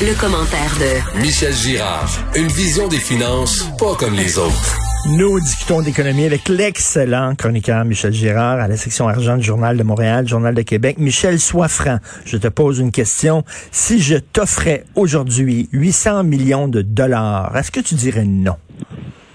Le, 0.00 0.20
commentaire 0.20 0.72
de 0.80 1.20
Michel 1.20 1.52
Girard. 1.52 2.08
Une 2.34 2.48
vision 2.48 2.88
des 2.88 2.98
finances 2.98 3.68
pas 3.78 3.94
comme 3.96 4.14
les 4.14 4.38
autres. 4.38 4.78
Nous 5.08 5.38
discutons 5.40 5.82
d'économie 5.82 6.24
avec 6.24 6.48
l'excellent 6.48 7.34
chroniqueur 7.34 7.84
Michel 7.84 8.12
Girard 8.12 8.60
à 8.60 8.68
la 8.68 8.76
section 8.76 9.08
argent 9.08 9.36
du 9.36 9.44
Journal 9.44 9.76
de 9.76 9.82
Montréal, 9.82 10.26
Journal 10.26 10.54
de 10.54 10.62
Québec. 10.62 10.98
Michel, 10.98 11.38
sois 11.38 11.68
franc. 11.68 11.98
Je 12.24 12.38
te 12.38 12.48
pose 12.48 12.78
une 12.78 12.90
question. 12.90 13.44
Si 13.70 14.00
je 14.00 14.16
t'offrais 14.16 14.84
aujourd'hui 14.94 15.68
800 15.72 16.24
millions 16.24 16.68
de 16.68 16.82
dollars, 16.82 17.54
est-ce 17.56 17.70
que 17.70 17.80
tu 17.80 17.94
dirais 17.94 18.24
non? 18.24 18.56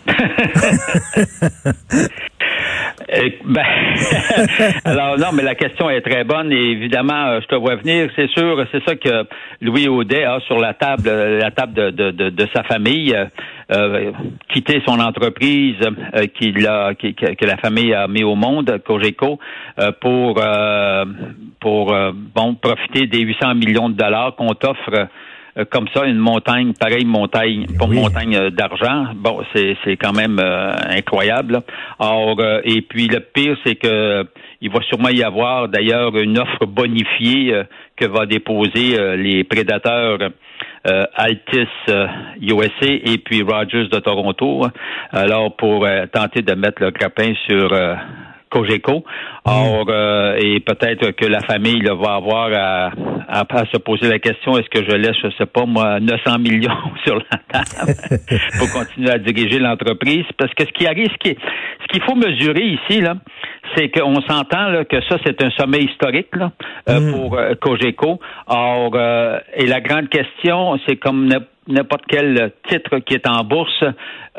Euh, 3.49 3.53
ben, 3.53 4.71
alors 4.85 5.17
non, 5.17 5.27
mais 5.33 5.43
la 5.43 5.55
question 5.55 5.89
est 5.89 6.01
très 6.01 6.23
bonne 6.23 6.51
et 6.51 6.71
évidemment, 6.71 7.27
euh, 7.27 7.39
je 7.41 7.47
te 7.47 7.55
vois 7.55 7.75
venir. 7.75 8.09
C'est 8.15 8.29
sûr, 8.29 8.65
c'est 8.71 8.83
ça 8.85 8.95
que 8.95 9.25
Louis 9.61 9.87
Audet 9.87 10.23
a 10.23 10.39
sur 10.41 10.57
la 10.59 10.73
table, 10.73 11.07
euh, 11.07 11.39
la 11.39 11.51
table 11.51 11.73
de, 11.73 12.11
de, 12.11 12.29
de, 12.29 12.47
sa 12.53 12.63
famille, 12.63 13.15
euh, 13.71 14.11
quitter 14.53 14.81
son 14.85 14.99
entreprise 14.99 15.77
qu'il 16.35 16.65
a, 16.67 16.93
que 16.93 17.45
la 17.45 17.57
famille 17.57 17.93
a 17.93 18.07
mis 18.07 18.23
au 18.23 18.35
monde, 18.35 18.81
Cogeco, 18.85 19.39
pour 20.01 20.41
pour 21.59 21.95
bon 22.35 22.55
profiter 22.55 23.07
des 23.07 23.19
800 23.19 23.55
millions 23.55 23.89
de 23.89 23.95
dollars 23.95 24.35
qu'on 24.35 24.53
t'offre 24.53 24.89
euh, 24.93 25.05
comme 25.65 25.87
ça 25.93 26.05
une 26.05 26.17
montagne, 26.17 26.73
pareille 26.73 27.05
montagne, 27.05 27.65
pas 27.77 27.87
montagne 27.87 28.35
euh, 28.35 28.49
d'argent. 28.49 29.07
Bon, 29.15 29.41
c'est 29.53 29.77
c'est 29.83 29.97
quand 29.97 30.13
même 30.13 30.39
euh, 30.39 30.71
incroyable. 30.89 31.61
Or, 31.99 32.37
et 32.63 32.81
puis 32.81 33.07
le 33.07 33.19
pire, 33.19 33.57
c'est 33.65 33.75
que 33.75 34.25
il 34.61 34.69
va 34.69 34.81
sûrement 34.81 35.09
y 35.09 35.23
avoir 35.23 35.69
d'ailleurs 35.69 36.15
une 36.17 36.37
offre 36.37 36.65
bonifiée 36.65 37.53
que 37.95 38.05
va 38.05 38.25
déposer 38.25 38.97
les 39.15 39.43
prédateurs. 39.43 40.17
Altis 40.85 41.67
USA 42.41 42.87
et 42.87 43.17
puis 43.17 43.41
Rogers 43.41 43.87
de 43.89 43.99
Toronto. 43.99 44.65
Alors 45.11 45.55
pour 45.55 45.85
tenter 46.11 46.41
de 46.41 46.53
mettre 46.55 46.81
le 46.81 46.91
grappin 46.91 47.33
sur 47.47 47.69
Cogeco. 48.49 49.03
Or, 49.45 49.85
euh, 49.89 50.37
et 50.39 50.59
peut-être 50.59 51.11
que 51.11 51.25
la 51.25 51.41
famille 51.41 51.83
va 51.83 52.15
avoir 52.15 52.49
à, 52.53 52.91
à, 53.27 53.65
se 53.71 53.77
poser 53.77 54.07
la 54.09 54.19
question 54.19 54.57
est-ce 54.57 54.69
que 54.69 54.83
je 54.83 54.95
laisse, 54.95 55.15
je 55.23 55.29
sais 55.37 55.45
pas 55.45 55.65
moi, 55.65 55.99
900 55.99 56.39
millions 56.39 56.71
sur 57.05 57.15
la 57.15 57.37
table 57.51 57.95
pour 58.57 58.71
continuer 58.71 59.11
à 59.11 59.17
diriger 59.17 59.59
l'entreprise? 59.59 60.25
Parce 60.37 60.53
que 60.53 60.65
ce 60.65 60.71
qui 60.71 60.87
arrive, 60.87 61.09
ce 61.23 61.87
qu'il 61.91 62.03
faut 62.03 62.15
mesurer 62.15 62.65
ici, 62.65 63.01
là, 63.01 63.15
c'est 63.75 63.89
qu'on 63.89 64.21
s'entend 64.21 64.83
que 64.89 65.01
ça, 65.07 65.17
c'est 65.25 65.43
un 65.43 65.51
sommet 65.51 65.83
historique 65.83 66.35
là, 66.35 66.51
euh, 66.89 66.99
mm. 66.99 67.11
pour 67.11 67.37
euh, 67.37 67.53
Cogeco. 67.59 68.19
Or, 68.47 68.97
et 69.55 69.67
la 69.67 69.81
grande 69.81 70.09
question, 70.09 70.79
c'est 70.87 70.97
comme 70.97 71.29
n'importe 71.69 72.03
quel 72.07 72.51
titre 72.67 72.99
qui 72.99 73.13
est 73.13 73.27
en 73.27 73.43
bourse, 73.43 73.83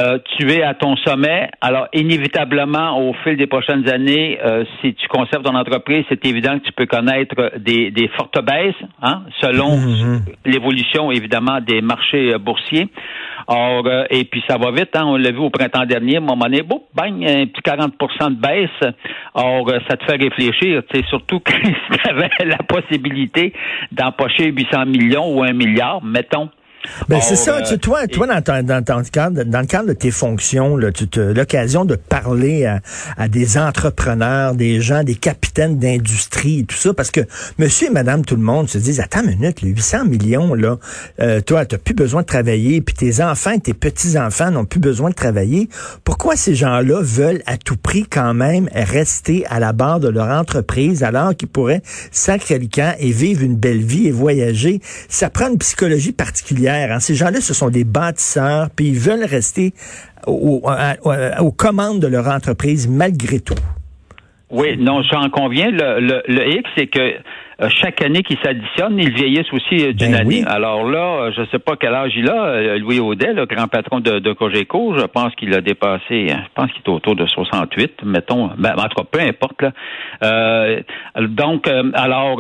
euh, 0.01 0.19
tu 0.37 0.51
es 0.51 0.63
à 0.63 0.75
ton 0.75 0.97
sommet. 0.97 1.51
Alors, 1.61 1.89
inévitablement, 1.93 2.99
au 2.99 3.13
fil 3.25 3.37
des 3.37 3.47
prochaines 3.47 3.89
années, 3.89 4.39
euh, 4.45 4.65
si 4.81 4.95
tu 4.95 5.09
conserves 5.09 5.43
ton 5.43 5.55
entreprise, 5.55 6.05
c'est 6.09 6.25
évident 6.27 6.59
que 6.59 6.65
tu 6.65 6.73
peux 6.73 6.87
connaître 6.87 7.59
des, 7.59 7.91
des 7.91 8.09
fortes 8.09 8.43
baisses, 8.45 8.75
hein, 9.03 9.23
selon 9.41 9.77
mhm. 9.77 10.21
l'évolution, 10.45 11.11
évidemment, 11.11 11.61
des 11.61 11.81
marchés 11.81 12.35
euh, 12.35 12.39
boursiers. 12.39 12.89
Or, 13.47 13.85
et 14.11 14.25
puis 14.25 14.45
ça 14.49 14.59
va 14.59 14.71
vite, 14.71 14.95
hein, 14.95 15.05
on 15.07 15.17
l'a 15.17 15.33
vu 15.33 15.39
au 15.39 15.51
printemps 15.51 15.85
dernier, 15.85 16.17
à 16.17 16.19
un 16.19 16.23
moment 16.23 16.45
donné, 16.45 16.63
boum, 16.63 16.81
bang, 16.95 17.25
un 17.25 17.47
petit 17.47 17.63
40% 17.63 18.37
de 18.37 18.41
baisse. 18.41 18.95
Or, 19.35 19.69
ça 19.89 19.97
te 19.97 20.05
fait 20.05 20.23
réfléchir, 20.23 20.83
tu 20.89 21.03
surtout 21.09 21.41
que 21.41 21.53
tu 21.53 22.09
avais 22.09 22.31
la 22.45 22.59
possibilité 22.59 23.53
d'empocher 23.91 24.53
800 24.53 24.87
millions 24.87 25.35
ou 25.35 25.43
un 25.43 25.53
milliard, 25.53 26.01
mettons, 26.05 26.49
ben, 27.09 27.21
c'est 27.21 27.37
ça. 27.37 27.61
Tu, 27.63 27.79
toi, 27.79 28.07
toi 28.07 28.27
dans, 28.27 28.41
ton, 28.43 28.63
dans, 28.63 28.83
ton 28.83 29.03
cadre, 29.03 29.43
dans 29.45 29.61
le 29.61 29.67
cadre 29.67 29.89
de 29.89 29.93
tes 29.93 30.11
fonctions, 30.11 30.77
là, 30.77 30.91
tu 30.93 31.07
as 31.21 31.33
l'occasion 31.33 31.85
de 31.85 31.97
parler 31.97 32.65
à, 32.65 32.81
à, 33.17 33.29
des 33.29 33.59
entrepreneurs, 33.59 34.55
des 34.55 34.81
gens, 34.81 35.05
des 35.05 35.15
capitaines 35.15 35.79
d'industrie 35.79 36.61
et 36.61 36.65
tout 36.65 36.77
ça, 36.77 36.95
parce 36.95 37.11
que 37.11 37.21
monsieur 37.59 37.89
et 37.89 37.91
madame 37.91 38.25
tout 38.25 38.37
le 38.37 38.43
monde 38.43 38.69
se 38.69 38.79
disent, 38.79 39.01
attends 39.01 39.23
une 39.23 39.39
minute, 39.39 39.63
les 39.63 39.71
800 39.71 40.05
millions, 40.07 40.55
là, 40.55 40.79
euh, 41.21 41.41
toi, 41.41 41.67
tu 41.67 41.77
plus 41.79 41.95
besoin 41.95 42.23
de 42.23 42.27
travailler, 42.27 42.81
puis 42.81 42.95
tes 42.95 43.23
enfants, 43.23 43.59
tes 43.59 43.75
petits-enfants 43.75 44.51
n'ont 44.51 44.65
plus 44.65 44.81
besoin 44.81 45.11
de 45.11 45.15
travailler. 45.15 45.69
Pourquoi 46.05 46.37
ces 46.37 46.55
gens-là 46.55 47.01
veulent 47.03 47.43
à 47.47 47.57
tout 47.57 47.77
prix 47.77 48.05
quand 48.09 48.35
même 48.35 48.69
rester 48.73 49.45
à 49.47 49.61
la 49.61 49.73
barre 49.73 50.01
de 50.01 50.09
leur 50.09 50.29
entreprise 50.29 51.03
alors 51.03 51.35
qu'ils 51.37 51.49
pourraient 51.49 51.83
sacrer 52.11 52.59
le 52.59 52.67
camp 52.67 52.95
et 52.99 53.11
vivre 53.11 53.43
une 53.43 53.57
belle 53.57 53.83
vie 53.83 54.07
et 54.07 54.13
voyager? 54.13 54.81
Ça 55.09 55.31
prend 55.31 55.49
une 55.49 55.59
psychologie 55.59 56.13
particulière 56.13 56.70
Hein. 56.71 57.01
Ces 57.01 57.15
gens-là, 57.15 57.41
ce 57.41 57.55
sont 57.55 57.71
des 57.71 57.85
bâtisseurs, 57.85 58.69
puis 58.75 58.89
ils 58.89 58.99
veulent 58.99 59.25
rester 59.25 59.73
aux 60.27 61.53
commandes 61.57 62.01
de 62.01 62.07
leur 62.07 62.29
entreprise 62.29 62.89
malgré 62.89 63.41
tout. 63.41 63.55
Oui, 64.51 64.77
non, 64.77 65.03
j'en 65.03 65.31
conviens. 65.31 65.71
Le, 65.71 66.01
le, 66.01 66.23
le 66.27 66.63
c'est 66.77 66.89
que 66.89 67.15
chaque 67.69 68.03
année 68.03 68.23
qui 68.23 68.39
s'additionne, 68.43 68.99
ils 68.99 69.13
vieillissent 69.13 69.53
aussi 69.53 69.85
euh, 69.85 69.93
d'une 69.93 70.13
ben 70.13 70.21
année. 70.21 70.45
Alors 70.47 70.89
là, 70.89 71.25
euh, 71.25 71.33
je 71.37 71.43
ne 71.43 71.47
sais 71.47 71.59
pas 71.59 71.77
quel 71.79 71.95
âge 71.95 72.13
il 72.17 72.29
a, 72.31 72.79
Louis 72.79 73.01
Audet, 73.01 73.35
le 73.35 73.45
grand 73.45 73.69
patron 73.69 74.01
de, 74.01 74.19
de 74.19 74.33
Cogeco, 74.33 74.95
je 74.97 75.05
pense 75.05 75.35
qu'il 75.35 75.55
a 75.55 75.61
dépassé, 75.61 76.29
je 76.29 76.49
pense 76.55 76.71
qu'il 76.73 76.83
est 76.87 76.89
autour 76.89 77.17
de 77.17 77.27
68, 77.27 78.05
mettons, 78.05 78.51
ben, 78.57 78.73
en 78.79 78.89
tout 78.89 79.03
cas, 79.03 79.09
peu 79.11 79.21
importe. 79.21 79.63
Là. 79.63 79.73
Euh, 80.25 80.81
donc, 81.21 81.69
alors, 81.95 82.39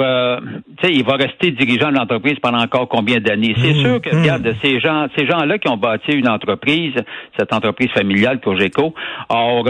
tu 0.79 0.87
sais, 0.87 0.93
il 0.95 1.05
va 1.05 1.15
rester 1.17 1.51
dirigeant 1.51 1.91
de 1.91 1.97
l'entreprise 1.97 2.39
pendant 2.41 2.61
encore 2.61 2.89
combien 2.89 3.19
d'années? 3.21 3.55
C'est 3.59 3.75
mmh, 3.75 3.83
sûr 3.83 4.01
que, 4.01 4.15
mmh. 4.15 4.21
regarde, 4.21 4.55
ces 4.63 4.81
gens, 4.81 5.07
ces 5.17 5.27
gens-là 5.27 5.59
qui 5.59 5.69
ont 5.69 5.77
bâti 5.77 6.13
une 6.13 6.29
entreprise, 6.29 6.95
cette 7.39 7.53
entreprise 7.53 7.91
familiale 7.91 8.41
Cogeco, 8.41 8.95
or, 9.29 9.67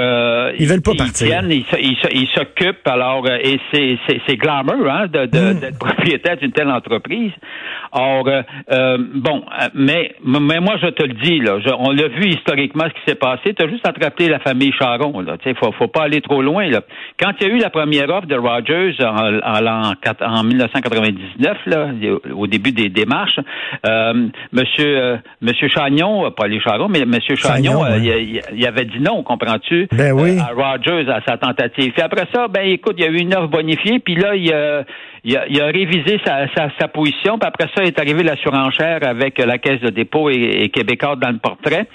ils 0.58 0.66
veulent 0.66 0.82
pas 0.82 0.94
partir. 0.94 1.42
ils, 1.48 2.28
s'occupent, 2.34 2.86
alors, 2.86 3.26
et 3.28 3.58
c'est 3.72 4.36
glamour, 4.36 4.88
hein, 4.88 5.06
de 5.08 5.39
Mm. 5.39 5.39
D'être 5.54 5.78
propriétaire 5.78 6.36
d'une 6.36 6.52
telle 6.52 6.70
entreprise. 6.70 7.32
Or, 7.92 8.28
euh, 8.28 8.42
euh, 8.70 8.98
bon, 9.14 9.42
euh, 9.60 9.68
mais, 9.74 10.14
mais 10.24 10.60
moi, 10.60 10.76
je 10.80 10.88
te 10.88 11.02
le 11.02 11.14
dis, 11.14 11.40
là, 11.40 11.56
on 11.78 11.90
l'a 11.90 12.08
vu 12.08 12.28
historiquement 12.28 12.84
ce 12.84 12.90
qui 12.90 13.00
s'est 13.06 13.16
passé. 13.16 13.54
Tu 13.54 13.64
as 13.64 13.68
juste 13.68 13.86
attrapé 13.86 14.28
la 14.28 14.38
famille 14.38 14.72
Charon. 14.78 15.12
Il 15.20 15.50
ne 15.50 15.54
faut, 15.54 15.72
faut 15.72 15.88
pas 15.88 16.04
aller 16.04 16.20
trop 16.20 16.40
loin. 16.40 16.68
Là. 16.68 16.82
Quand 17.18 17.32
il 17.40 17.48
y 17.48 17.50
a 17.50 17.54
eu 17.54 17.58
la 17.58 17.70
première 17.70 18.08
offre 18.10 18.26
de 18.26 18.36
Rogers 18.36 18.94
en, 19.00 19.40
en, 19.42 20.38
en 20.38 20.44
1999, 20.44 21.58
là, 21.66 21.88
au 22.36 22.46
début 22.46 22.70
des 22.70 22.88
démarches, 22.88 23.40
euh, 23.86 24.28
monsieur, 24.52 25.18
monsieur 25.40 25.68
Chagnon, 25.68 26.30
pas 26.30 26.46
les 26.46 26.60
Charon, 26.60 26.88
mais 26.88 27.04
monsieur 27.04 27.34
Chagnon, 27.34 27.84
il, 27.96 28.66
avait 28.66 28.84
dit 28.84 29.00
non, 29.00 29.24
comprends-tu, 29.24 29.88
ben 29.90 30.12
oui. 30.12 30.38
à 30.38 30.52
Rogers 30.54 31.10
à 31.10 31.20
sa 31.26 31.36
tentative. 31.38 31.92
Puis 31.92 32.02
après 32.02 32.26
ça, 32.32 32.46
ben 32.46 32.62
écoute, 32.66 32.94
il 32.98 33.04
y 33.04 33.06
a 33.06 33.10
eu 33.10 33.18
une 33.18 33.34
offre 33.34 33.48
bonifiée, 33.48 33.98
puis 33.98 34.14
là, 34.14 34.36
il, 34.36 34.52
il 35.24 35.36
a, 35.36 35.46
il 35.48 35.60
a 35.60 35.66
révisé 35.66 36.18
sa, 36.24 36.46
sa, 36.54 36.70
sa, 36.78 36.88
position, 36.88 37.38
puis 37.38 37.48
après 37.48 37.68
ça 37.74 37.84
est 37.84 37.98
arrivé 37.98 38.22
la 38.22 38.36
surenchère 38.36 39.00
avec 39.02 39.38
la 39.38 39.58
Caisse 39.58 39.80
de 39.80 39.90
dépôt 39.90 40.30
et, 40.30 40.62
et 40.62 40.68
Québécois 40.70 41.16
dans 41.16 41.30
le 41.30 41.38
portrait. 41.38 41.86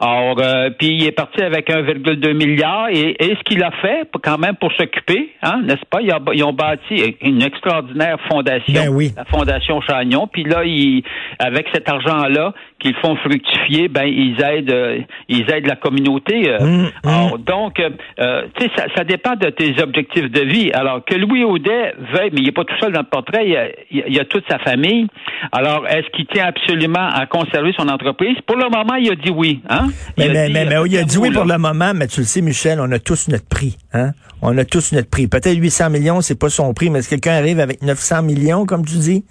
Alors, 0.00 0.36
euh, 0.40 0.70
puis 0.70 0.88
il 0.88 1.06
est 1.06 1.12
parti 1.12 1.42
avec 1.42 1.68
1,2 1.68 2.32
milliard 2.34 2.88
et, 2.90 3.16
et 3.18 3.36
ce 3.36 3.42
qu'il 3.44 3.62
a 3.62 3.70
fait, 3.70 4.08
quand 4.22 4.38
même, 4.38 4.56
pour 4.56 4.72
s'occuper, 4.72 5.32
hein, 5.42 5.60
n'est-ce 5.64 5.84
pas? 5.90 6.00
Ils, 6.00 6.44
ont 6.44 6.52
bâti 6.52 7.16
une 7.20 7.42
extraordinaire 7.42 8.18
fondation, 8.30 8.84
ben 8.84 8.88
oui. 8.88 9.12
la 9.16 9.24
Fondation 9.24 9.80
Chagnon. 9.80 10.26
Puis 10.26 10.44
là, 10.44 10.64
il, 10.64 11.02
avec 11.38 11.66
cet 11.72 11.88
argent-là, 11.88 12.52
qu'ils 12.82 12.96
font 12.96 13.16
fructifier, 13.16 13.88
ben 13.88 14.04
ils 14.04 14.36
aident, 14.42 14.70
euh, 14.72 14.98
ils 15.28 15.48
aident 15.50 15.66
la 15.68 15.76
communauté. 15.76 16.48
euh. 16.50 16.58
Hum, 16.60 16.90
Alors, 17.04 17.38
donc, 17.38 17.80
euh, 17.80 18.42
tu 18.58 18.64
sais, 18.66 18.70
ça, 18.76 18.84
ça 18.96 19.04
dépend 19.04 19.36
de 19.36 19.48
tes 19.50 19.74
objectifs 19.82 20.30
de 20.30 20.40
vie. 20.40 20.70
Alors 20.72 21.04
que 21.04 21.14
Louis 21.14 21.44
Audet 21.44 21.94
veuille, 22.12 22.30
mais 22.32 22.40
il 22.40 22.44
n'est 22.46 22.52
pas 22.52 22.64
tout 22.64 22.74
seul 22.80 22.92
dans 22.92 23.00
le 23.00 23.06
portrait, 23.06 23.44
il 23.46 23.52
y 23.52 23.56
a, 23.56 23.68
il 24.08 24.20
a- 24.20 24.24
toute 24.24 24.44
sa 24.48 24.58
famille. 24.58 25.06
Alors, 25.52 25.86
est-ce 25.88 26.08
qu'il 26.16 26.26
tient 26.26 26.46
absolument 26.46 27.08
à 27.12 27.26
conserver 27.26 27.72
son 27.78 27.88
entreprise? 27.88 28.36
Pour 28.46 28.56
le 28.56 28.64
moment, 28.64 28.94
il 28.94 29.10
a 29.10 29.14
dit 29.14 29.30
oui. 29.30 29.60
Hein? 29.68 29.88
Mais, 30.18 30.26
Il 30.26 30.32
mais, 30.32 30.46
dit, 30.46 30.52
mais, 30.52 30.64
mais 30.66 30.76
il 30.86 30.96
a 30.98 31.04
dit 31.04 31.18
oui 31.18 31.28
là. 31.30 31.34
pour 31.40 31.44
le 31.44 31.58
moment, 31.58 31.92
mais 31.94 32.06
tu 32.06 32.20
le 32.20 32.26
sais, 32.26 32.40
Michel, 32.42 32.78
on 32.80 32.90
a 32.92 32.98
tous 32.98 33.28
notre 33.28 33.48
prix. 33.48 33.76
Hein? 33.92 34.10
On 34.40 34.56
a 34.58 34.64
tous 34.64 34.92
notre 34.92 35.10
prix. 35.10 35.28
Peut-être 35.28 35.56
800 35.56 35.90
millions, 35.90 36.20
c'est 36.20 36.38
pas 36.38 36.48
son 36.50 36.72
prix, 36.74 36.90
mais 36.90 37.02
si 37.02 37.10
quelqu'un 37.10 37.32
arrive 37.38 37.60
avec 37.60 37.82
900 37.82 38.22
millions, 38.22 38.64
comme 38.66 38.84
tu 38.84 38.96
dis, 38.96 39.24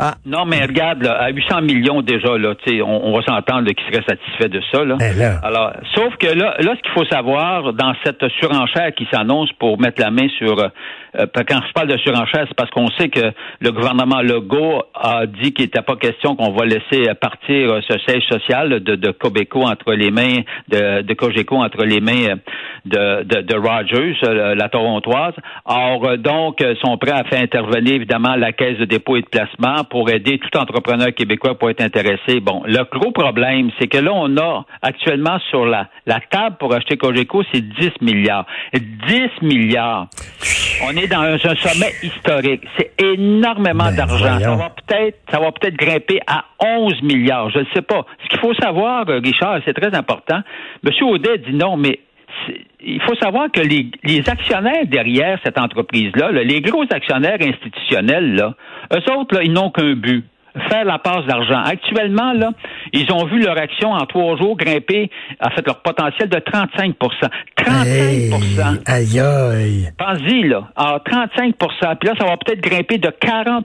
ah, 0.00 0.14
Non, 0.24 0.44
mais 0.44 0.62
regarde, 0.62 1.02
là, 1.02 1.20
à 1.20 1.30
800 1.30 1.62
millions 1.62 2.02
déjà, 2.02 2.38
là, 2.38 2.54
tu 2.54 2.70
sais, 2.70 2.82
on, 2.82 3.06
on 3.06 3.12
va 3.16 3.22
s'entendre 3.22 3.66
là, 3.66 3.74
qu'il 3.74 3.84
serait 3.92 4.04
satisfait 4.08 4.48
de 4.48 4.60
ça. 4.72 4.84
Là. 4.84 4.96
Ben 4.96 5.18
là. 5.18 5.40
Alors, 5.42 5.72
sauf 5.94 6.16
que 6.16 6.28
là, 6.28 6.54
là, 6.60 6.74
ce 6.76 6.82
qu'il 6.82 6.92
faut 6.92 7.04
savoir 7.06 7.72
dans 7.72 7.92
cette 8.04 8.26
surenchère 8.40 8.94
qui 8.94 9.08
s'annonce 9.12 9.52
pour 9.58 9.80
mettre 9.80 10.00
la 10.00 10.10
main 10.10 10.28
sur, 10.38 10.58
euh, 10.58 10.68
euh, 11.18 11.26
quand 11.34 11.60
je 11.66 11.72
parle 11.72 11.88
de 11.88 11.96
surenchère, 11.98 12.44
c'est 12.48 12.56
parce 12.56 12.70
qu'on 12.70 12.88
sait 12.98 13.08
que 13.08 13.32
le 13.60 13.72
gouvernement 13.72 14.20
Legault 14.20 14.82
a 14.94 15.26
dit 15.26 15.52
qu'il 15.52 15.64
n'était 15.64 15.82
pas 15.82 15.96
question 15.96 16.36
qu'on 16.36 16.52
va 16.52 16.64
laisser 16.64 17.12
partir 17.20 17.72
euh, 17.72 17.80
ce 17.88 17.98
siège 18.06 18.24
social 18.28 18.80
de, 18.80 18.94
de 18.94 19.10
Cobeco 19.10 19.62
entre 19.62 19.94
les 19.94 20.10
mains 20.10 20.42
de, 20.68 21.02
de 21.02 21.14
Cogeco 21.14 21.56
entre 21.56 21.84
les 21.84 22.00
mains 22.00 22.28
euh, 22.28 22.36
de, 22.84 23.24
de, 23.24 23.42
de 23.42 23.54
Rogers, 23.54 24.16
la 24.54 24.68
Torontoise. 24.68 25.34
Or, 25.64 26.16
donc, 26.18 26.62
sont 26.82 26.96
prêts 26.96 27.12
à 27.12 27.24
faire 27.24 27.42
intervenir 27.42 27.94
évidemment 27.94 28.34
la 28.36 28.52
Caisse 28.52 28.78
de 28.78 28.84
dépôt 28.84 29.16
et 29.16 29.22
de 29.22 29.26
placement 29.26 29.84
pour 29.90 30.10
aider 30.10 30.38
tout 30.38 30.56
entrepreneur 30.58 31.14
québécois 31.14 31.58
pour 31.58 31.70
être 31.70 31.80
intéressé. 31.80 32.40
Bon, 32.40 32.62
le 32.66 32.84
gros 32.90 33.12
problème, 33.12 33.70
c'est 33.78 33.88
que 33.88 33.98
là, 33.98 34.12
on 34.14 34.36
a 34.36 34.64
actuellement 34.82 35.38
sur 35.50 35.66
la, 35.66 35.88
la 36.06 36.20
table 36.20 36.56
pour 36.58 36.74
acheter 36.74 36.96
Cogeco, 36.96 37.42
c'est 37.52 37.60
10 37.60 37.90
milliards. 38.00 38.46
10 38.74 39.42
milliards. 39.42 40.08
On 40.86 40.96
est 40.96 41.08
dans 41.08 41.20
un, 41.20 41.34
un 41.34 41.56
sommet 41.56 41.92
historique. 42.02 42.62
C'est 42.76 42.92
énormément 43.02 43.84
Ben, 43.86 43.96
d'argent. 43.96 44.38
Ça 44.38 44.54
va 44.54 44.70
peut-être, 44.70 45.18
ça 45.30 45.40
va 45.40 45.52
peut-être 45.52 45.76
grimper 45.76 46.20
à 46.26 46.44
11 46.64 47.02
milliards. 47.02 47.50
Je 47.50 47.60
ne 47.60 47.66
sais 47.74 47.82
pas. 47.82 48.04
Ce 48.22 48.28
qu'il 48.28 48.38
faut 48.40 48.54
savoir, 48.54 49.08
euh, 49.08 49.20
Richard, 49.22 49.60
c'est 49.64 49.74
très 49.74 49.94
important. 49.94 50.40
Monsieur 50.82 51.06
Audet 51.06 51.38
dit 51.38 51.54
non, 51.54 51.76
mais 51.76 52.00
il 52.80 53.00
faut 53.02 53.14
savoir 53.16 53.50
que 53.50 53.60
les, 53.60 53.90
les 54.04 54.28
actionnaires 54.28 54.86
derrière 54.86 55.38
cette 55.44 55.58
entreprise-là, 55.58 56.30
là, 56.30 56.42
les 56.42 56.60
gros 56.60 56.84
actionnaires 56.90 57.38
institutionnels, 57.40 58.34
là, 58.34 58.54
eux 58.92 59.12
autres, 59.12 59.34
là, 59.34 59.42
ils 59.42 59.52
n'ont 59.52 59.70
qu'un 59.70 59.94
but 59.94 60.24
faire 60.68 60.84
la 60.84 60.98
passe 60.98 61.24
d'argent. 61.26 61.62
Actuellement, 61.64 62.32
là, 62.32 62.50
ils 62.92 63.10
ont 63.12 63.26
vu 63.26 63.40
leur 63.42 63.58
action 63.58 63.92
en 63.92 64.06
trois 64.06 64.36
jours 64.36 64.56
grimper, 64.56 65.10
en 65.40 65.50
fait, 65.50 65.66
leur 65.66 65.82
potentiel 65.82 66.28
de 66.28 66.38
35% 66.38 66.94
35 67.56 67.86
hey, 67.86 68.32
aïe, 68.86 69.20
aïe. 69.20 69.88
Pense-y, 69.96 70.48
là. 70.48 70.68
Alors, 70.76 71.00
35% 71.00 71.54
Puis 71.98 72.08
là, 72.08 72.14
ça 72.18 72.24
va 72.24 72.36
peut-être 72.36 72.60
grimper 72.60 72.98
de 72.98 73.08
40% 73.08 73.62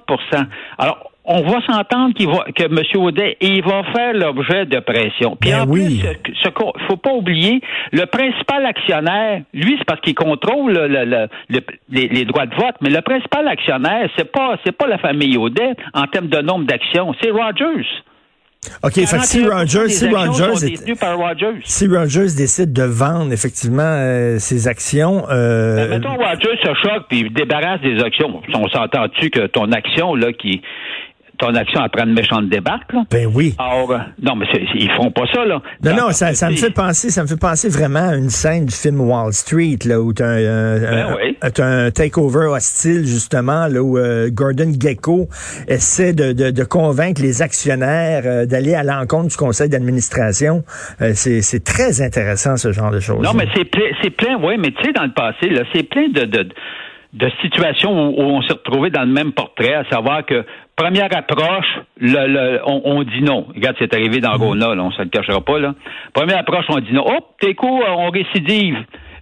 Alors, 0.77 1.12
on 1.25 1.41
va 1.41 1.61
s'entendre 1.65 2.13
qu'il 2.15 2.27
va, 2.27 2.45
que 2.55 2.63
M. 2.63 2.79
Audet, 3.01 3.37
il 3.39 3.63
va 3.63 3.83
faire 3.93 4.13
l'objet 4.13 4.65
de 4.65 4.79
pression. 4.79 5.37
Puis 5.39 5.51
Ben 5.51 5.61
en 5.61 5.67
oui. 5.67 5.99
plus, 6.21 6.33
ce, 6.35 6.43
ce 6.43 6.49
qu'on- 6.49 6.73
faut 6.87 6.97
pas 6.97 7.13
oublier, 7.13 7.61
le 7.93 8.05
principal 8.05 8.65
actionnaire, 8.65 9.41
lui, 9.53 9.75
c'est 9.77 9.85
parce 9.85 10.01
qu'il 10.01 10.15
contrôle 10.15 10.73
le- 10.73 10.87
le- 10.87 11.05
le- 11.05 11.27
le- 11.49 11.61
les, 11.89 12.07
les 12.09 12.25
droits 12.25 12.45
de 12.45 12.55
vote, 12.55 12.75
mais 12.81 12.89
le 12.89 13.01
principal 13.01 13.47
actionnaire, 13.47 14.09
c'est 14.17 14.31
pas, 14.31 14.57
c'est 14.65 14.73
pas 14.77 14.87
la 14.87 14.97
famille 14.97 15.37
Audet 15.37 15.75
en 15.93 16.03
termes 16.07 16.27
de 16.27 16.41
nombre 16.41 16.65
d'actions, 16.65 17.13
c'est 17.21 17.31
Rogers. 17.31 17.87
OK, 18.81 18.93
fait 18.93 19.17
que 19.17 19.23
si 19.25 19.43
41% 19.43 19.49
Rogers, 19.59 19.89
si 19.89 20.07
Rogers, 20.09 20.65
est- 20.91 20.99
par 20.99 21.17
Rogers. 21.17 21.59
si 21.65 21.85
Rogers 21.87 22.33
décide 22.37 22.71
de 22.71 22.83
vendre 22.83 23.33
effectivement 23.33 23.83
euh, 23.83 24.37
ses 24.39 24.69
actions, 24.69 25.23
euh, 25.29 25.75
Ben, 25.75 25.99
mettons, 25.99 26.15
Rogers 26.15 26.57
se 26.63 26.73
choque 26.81 27.07
puis 27.09 27.19
il 27.27 27.33
débarrasse 27.33 27.81
des 27.81 28.01
actions. 28.01 28.41
On 28.53 28.67
s'entend-tu 28.69 29.29
que 29.31 29.47
ton 29.47 29.69
action, 29.73 30.15
là, 30.15 30.31
qui. 30.31 30.61
Ton 31.43 31.55
action 31.55 31.81
après 31.81 32.03
une 32.03 32.13
méchante 32.13 32.47
débarque, 32.49 32.93
là? 32.93 33.03
ben 33.11 33.27
oui. 33.33 33.53
Alors, 33.59 33.91
euh, 33.91 33.97
non, 34.21 34.35
mais 34.35 34.45
c'est- 34.53 34.63
ils 34.75 34.89
font 34.91 35.11
pas 35.11 35.25
ça, 35.33 35.43
là. 35.45 35.61
Non, 35.83 35.93
non, 35.95 36.11
ça, 36.11 36.33
ça 36.33 36.49
me 36.49 36.55
fait 36.55 36.69
penser, 36.73 37.09
ça 37.09 37.21
me 37.23 37.27
fait 37.27 37.39
penser 37.39 37.67
vraiment 37.67 38.09
à 38.09 38.15
une 38.15 38.29
scène 38.29 38.65
du 38.65 38.73
film 38.73 39.01
Wall 39.01 39.33
Street, 39.33 39.79
là, 39.85 39.99
où 39.99 40.13
t'as 40.13 40.25
un, 40.25 40.37
un, 40.37 40.79
Ben 40.79 41.15
oui. 41.17 41.37
un 41.59 41.91
takeover 41.91 42.47
hostile, 42.47 43.05
justement, 43.05 43.67
là, 43.67 43.81
où 43.83 43.97
euh, 43.97 44.29
Gordon 44.31 44.71
Gecko 44.79 45.27
essaie 45.67 46.13
de, 46.13 46.31
de, 46.31 46.51
de 46.51 46.63
convaincre 46.63 47.21
les 47.21 47.41
actionnaires 47.41 48.23
euh, 48.25 48.45
d'aller 48.45 48.73
à 48.75 48.83
l'encontre 48.83 49.27
du 49.29 49.35
conseil 49.35 49.67
d'administration. 49.69 50.63
Euh, 51.01 51.11
c'est, 51.13 51.41
c'est 51.41 51.63
très 51.63 52.01
intéressant, 52.01 52.55
ce 52.55 52.71
genre 52.71 52.91
de 52.91 52.99
choses. 53.01 53.21
Non, 53.21 53.33
mais 53.33 53.47
c'est 53.55 53.65
plein, 53.65 53.89
c'est 54.01 54.11
plein, 54.11 54.37
oui, 54.41 54.55
mais 54.57 54.71
tu 54.71 54.83
sais, 54.83 54.93
dans 54.93 55.03
le 55.03 55.11
passé, 55.13 55.49
là, 55.49 55.63
c'est 55.73 55.83
plein 55.83 56.07
de, 56.07 56.21
de, 56.21 56.43
de 56.43 56.49
situations 57.41 57.91
où, 57.91 58.21
où 58.21 58.23
on 58.23 58.41
s'est 58.41 58.53
retrouvé 58.53 58.89
dans 58.89 59.01
le 59.03 59.11
même 59.13 59.31
portrait, 59.33 59.73
à 59.73 59.83
savoir 59.89 60.25
que 60.25 60.45
première 60.75 61.15
approche, 61.15 61.67
le, 61.99 62.27
le- 62.27 62.61
on, 62.65 62.81
on 62.85 63.03
dit 63.03 63.21
non. 63.21 63.45
Regarde, 63.55 63.75
c'est 63.79 63.93
arrivé 63.93 64.19
dans 64.19 64.33
Rona, 64.37 64.73
là, 64.75 64.83
on 64.83 64.91
se 64.91 65.01
le 65.01 65.09
cachera 65.09 65.39
pas, 65.41 65.59
là. 65.59 65.75
Première 66.13 66.39
approche, 66.39 66.65
on 66.69 66.79
dit 66.79 66.91
non. 66.93 67.05
Hop, 67.05 67.25
t'es 67.39 67.53
cool, 67.53 67.83
on 67.87 68.09
récidive. 68.09 68.77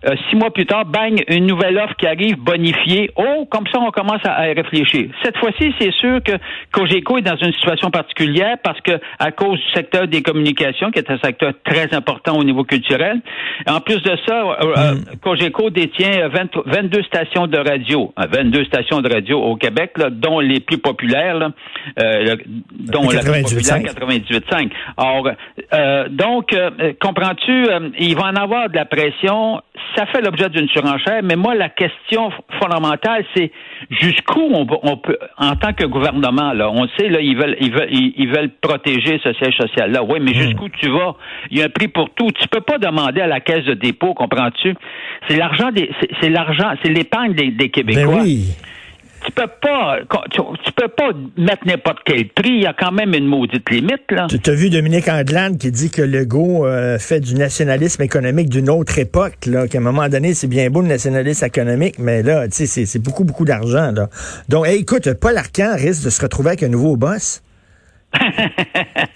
Euh, 0.06 0.16
six 0.30 0.36
mois 0.36 0.52
plus 0.52 0.66
tard, 0.66 0.86
bang, 0.86 1.24
une 1.28 1.46
nouvelle 1.46 1.78
offre 1.78 1.96
qui 1.96 2.08
arrive 2.08 2.38
bonifiée. 2.38 3.12
Oh, 3.16 3.46
comme 3.50 3.66
ça, 3.72 3.80
on 3.80 3.92
commence 3.92 4.22
à, 4.26 4.34
à 4.34 4.44
réfléchir. 4.46 5.10
Cette 5.24 5.38
fois-ci, 5.38 5.74
c'est 5.80 5.92
sûr 5.94 6.22
que 6.24 6.34
Cogeco 6.72 7.18
est 7.20 7.22
dans 7.22 7.36
une 7.38 7.54
situation 7.54 7.92
particulière 7.92 8.58
parce 8.64 8.82
que 8.82 8.94
à 9.20 9.32
cause 9.32 9.60
du 9.60 9.72
secteur 9.74 10.08
des 10.08 10.22
communications, 10.24 10.90
qui 10.92 11.00
est 11.00 11.12
un 11.12 11.20
secteur 11.20 11.54
très 11.64 11.94
important 11.94 12.38
au 12.38 12.44
niveau 12.44 12.64
culturel, 12.64 13.22
en 13.68 13.80
plus 13.80 14.02
de 14.02 14.16
ça, 14.28 14.42
euh, 14.42 14.74
euh, 14.78 14.96
Cogeco 15.22 15.70
détient 15.70 16.28
20 16.30 16.50
22 16.66 17.04
stations 17.04 17.48
de 17.48 17.58
radio, 17.58 18.14
Euh, 18.20 18.26
22 18.32 18.66
stations 18.66 19.02
de 19.02 19.14
radio 19.14 19.40
au 19.40 19.56
Québec, 19.56 19.92
là, 19.98 20.10
dont 20.10 20.40
les 20.40 20.60
plus 20.60 20.78
populaires, 20.80 21.38
là, 21.38 21.52
euh, 22.00 22.36
dont 22.72 23.10
la 23.10 23.20
plus 23.22 23.44
98.5. 23.44 23.94
populaire 23.94 24.22
98.5. 24.22 24.72
Or, 24.98 25.30
euh, 25.74 26.08
donc, 26.10 26.54
euh, 26.54 26.72
euh, 26.80 26.94
comprends-tu, 27.00 27.52
euh, 27.70 27.90
il 28.00 28.16
va 28.16 28.24
en 28.26 28.36
avoir 28.36 28.70
de 28.70 28.76
la 28.76 28.86
pression. 28.86 29.62
Ça 29.96 30.06
fait 30.06 30.22
l'objet 30.22 30.48
d'une 30.50 30.70
surenchère, 30.70 31.22
mais 31.24 31.36
moi, 31.36 31.54
la 31.56 31.68
question 31.70 32.32
fondamentale, 32.60 33.26
c'est 33.36 33.52
jusqu'où 33.90 34.42
on, 34.54 34.66
peut- 34.66 34.78
on 34.84 34.98
peut, 34.98 35.18
en 35.38 35.56
tant 35.56 35.74
que 35.74 35.86
gouvernement, 35.86 36.54
là, 36.54 36.70
on 36.72 36.88
sait, 36.98 37.10
là, 37.10 37.20
ils 37.20 37.36
veulent, 37.36 37.58
ils 37.60 37.72
veulent, 37.74 37.90
ils, 37.92 38.28
veulent 38.30 38.52
protéger 38.62 39.20
ce 39.24 39.34
siège 39.34 39.56
social-là. 39.58 40.04
Oui, 40.04 40.20
mais 40.22 40.34
jusqu'où 40.34 40.70
tu 40.70 40.90
vas? 40.90 41.16
Il 41.50 41.58
y 41.60 41.62
a 41.62 41.66
un 41.66 41.70
prix 41.70 41.88
pour 41.90 42.10
tout. 42.12 42.32
Tu 42.32 42.48
peux 42.48 42.62
pas 42.62 42.78
demander 42.78 43.22
à 43.22 43.28
la 43.28 43.40
caisse 43.42 43.66
de 43.66 43.74
dépôt, 43.74 44.14
comprends-tu? 44.14 44.76
C'est 45.28 45.36
l'argent 45.38 45.72
des, 45.72 45.90
c'est, 46.00 46.10
c'est 46.22 46.30
l'argent, 46.30 46.72
c'est 46.84 46.90
l'épargne 46.92 47.34
des, 47.34 47.52
des 47.52 47.70
Québécois 47.70 48.16
Ben 48.18 48.24
oui. 48.24 48.48
Tu 49.26 49.32
peux 49.32 49.48
pas 49.62 49.98
tu, 50.32 50.42
peux 50.76 50.88
pas 50.88 51.12
mettre 51.38 51.66
n'importe 51.66 52.00
quel 52.06 52.28
prix. 52.30 52.50
Il 52.56 52.62
y 52.64 52.66
a 52.66 52.74
quand 52.74 52.92
même 52.92 53.14
une 53.14 53.26
maudite 53.28 53.70
limite, 53.70 54.04
là. 54.10 54.28
Tu 54.28 54.50
as 54.50 54.54
vu 54.54 54.70
Dominique 54.70 55.08
Anglade 55.08 55.58
qui 55.58 55.72
dit 55.72 55.90
que 55.90 56.02
Legault 56.02 56.66
euh, 56.66 56.98
fait 57.00 57.20
du 57.20 57.36
nationalisme 57.36 58.02
économique 58.02 58.50
d'une 58.50 58.70
autre 58.70 58.98
époque, 59.00 59.46
là, 59.46 59.68
qu'à 59.68 59.78
un 59.78 59.82
moment 59.82 60.08
donné, 60.10 60.34
c'est 60.34 60.48
bien 60.48 60.70
beau 60.70 60.82
le 60.82 60.88
nationalisme 60.88 61.46
économique, 61.46 61.96
mais 62.00 62.24
là, 62.24 62.48
tu 62.48 62.56
sais, 62.56 62.66
c'est- 62.66 62.86
c'est 62.86 63.00
beaucoup, 63.00 63.24
beaucoup 63.24 63.46
d'argent, 63.46 63.92
là. 63.92 64.10
Donc, 64.50 64.68
écoute, 64.68 65.14
Paul 65.14 65.38
Arcan 65.38 65.76
risque 65.76 66.04
de 66.06 66.10
se 66.10 66.22
retrouver 66.22 66.50
avec 66.50 66.64
un 66.64 66.70
nouveau 66.70 66.96
boss. 66.96 67.42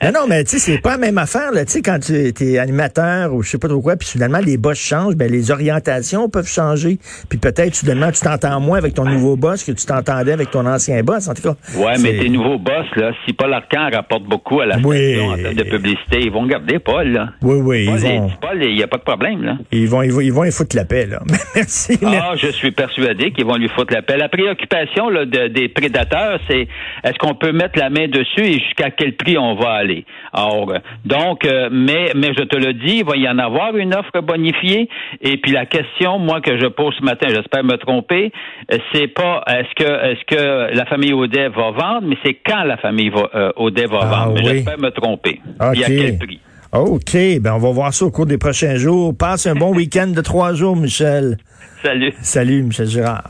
Non, 0.04 0.12
non, 0.14 0.28
mais 0.28 0.44
tu 0.44 0.52
sais, 0.52 0.60
c'est 0.60 0.82
pas 0.82 0.92
la 0.92 0.98
même 0.98 1.18
affaire, 1.18 1.52
là. 1.52 1.66
Tu 1.66 1.72
sais, 1.74 1.82
quand 1.82 2.00
tu 2.00 2.14
es 2.40 2.58
animateur 2.58 3.34
ou 3.34 3.42
je 3.44 3.50
sais 3.52 3.58
pas 3.58 3.68
trop 3.68 3.82
quoi, 3.82 3.96
puis 3.96 4.08
soudainement, 4.08 4.40
les 4.40 4.58
boss 4.58 4.78
changent, 4.80 5.16
ben, 5.16 5.30
les 5.32 5.52
orientations 5.52 6.30
peuvent 6.30 6.48
changer. 6.48 6.98
Puis 7.30 7.38
peut-être, 7.38 7.76
soudainement, 7.76 8.12
tu 8.12 8.22
t'entends 8.22 8.60
moins 8.60 8.78
avec 8.78 8.94
ton 8.94 9.06
nouveau 9.06 9.36
boss 9.36 9.64
que 9.64 9.72
tu 9.72 9.86
t'entendais 9.86 10.32
avec 10.32 10.52
ton 10.52 10.66
ancien 10.66 11.02
boss. 11.04 11.28
En 11.28 11.34
tout 11.34 11.42
cas. 11.44 11.56
Ouais, 11.78 11.98
mais 12.02 12.18
tes 12.18 12.30
nouveaux 12.30 12.58
boss, 12.58 12.86
là, 12.96 13.12
si 13.26 13.34
Paul 13.34 13.54
Arcan 13.54 13.90
rapporte 13.92 14.24
beaucoup 14.24 14.62
à 14.62 14.66
la 14.66 14.78
Oui. 14.78 14.98
station 15.14 15.28
en 15.30 15.36
termes 15.38 15.54
de 15.56 15.64
publicité, 15.64 16.22
ils 16.22 16.32
vont 16.32 16.46
garder 16.46 16.80
Paul, 16.80 17.08
là. 17.12 17.30
Oui, 17.42 17.58
oui, 17.62 17.86
ils 17.86 17.98
vont, 18.00 18.30
Paul, 18.42 18.64
il 18.64 18.76
n'y 18.76 18.84
a 18.84 18.88
pas 18.88 18.98
de 18.98 19.04
problème, 19.04 19.44
là. 19.44 19.58
ils 19.72 19.88
vont, 19.88 20.02
ils 20.02 20.12
vont, 20.12 20.22
ils 20.22 20.34
vont 20.34 20.50
foutre 20.52 20.76
la 20.76 20.86
paix, 20.86 21.06
là. 21.06 21.20
Merci. 21.56 21.98
Ah, 22.06 22.34
je 22.38 22.48
suis 22.48 22.72
persuadé 22.72 23.32
qu'ils 23.32 23.46
vont 23.46 23.56
lui 23.58 23.70
foutre 23.70 23.94
la 23.94 24.02
paix. 24.02 24.18
La 24.18 24.30
préoccupation 24.30 25.10
là, 25.10 25.26
de- 25.26 25.48
des 25.48 25.70
prédateurs, 25.70 26.40
c'est 26.48 26.68
est-ce 27.04 27.18
qu'on 27.20 27.36
peut 27.36 27.52
mettre 27.52 27.78
la 27.80 27.90
main 27.90 28.08
dessus 28.08 28.42
et 28.46 28.60
jusqu'à 28.60 28.85
quel 28.92 29.16
prix 29.16 29.38
on 29.38 29.56
va 29.56 29.72
aller. 29.72 30.06
Euh, 30.38 30.80
donc, 31.06 31.46
euh, 31.46 31.70
mais, 31.72 32.12
mais 32.16 32.30
je 32.38 32.44
te 32.44 32.56
le 32.58 32.74
dis, 32.74 32.98
il 33.00 33.06
va 33.06 33.16
y 33.18 33.28
en 33.28 33.38
avoir 33.40 33.76
une 33.76 33.94
offre 33.94 34.20
bonifiée. 34.22 34.90
Et 35.22 35.38
puis 35.38 35.52
la 35.52 35.66
question, 35.66 36.20
moi, 36.20 36.42
que 36.42 36.58
je 36.60 36.68
pose 36.68 36.94
ce 37.00 37.04
matin, 37.06 37.28
j'espère 37.30 37.64
me 37.64 37.78
tromper, 37.78 38.32
euh, 38.72 38.78
c'est 38.94 39.08
pas 39.08 39.44
est-ce 39.48 39.74
que 39.84 40.12
est-ce 40.12 40.26
que 40.26 40.76
la 40.76 40.86
famille 40.86 41.14
Audet 41.14 41.50
va 41.50 41.72
vendre, 41.72 42.08
mais 42.08 42.18
c'est 42.26 42.36
quand 42.46 42.64
la 42.64 42.78
famille 42.78 43.10
va, 43.10 43.30
euh, 43.36 43.52
Audet 43.56 43.86
va 43.86 44.00
Ah, 44.02 44.06
vendre? 44.26 44.34
Oui. 44.38 44.46
j'espère 44.46 44.80
me 44.80 44.90
tromper. 44.90 45.40
Et 45.76 45.84
à 45.84 45.88
quel 45.88 46.18
prix? 46.18 46.40
OK, 46.74 47.14
ben 47.40 47.54
on 47.54 47.60
va 47.60 47.72
voir 47.72 47.94
ça 47.94 48.06
au 48.06 48.12
cours 48.12 48.26
des 48.26 48.38
prochains 48.38 48.76
jours. 48.76 49.14
Passe 49.18 49.48
un 49.48 49.56
bon 49.56 49.74
week-end 49.76 50.08
de 50.08 50.22
trois 50.22 50.54
jours, 50.54 50.76
Michel. 50.76 51.38
Salut. 51.82 52.14
Salut, 52.22 52.64
Michel 52.64 52.88
Girard. 52.88 53.30